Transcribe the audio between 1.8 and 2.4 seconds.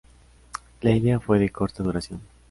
duración.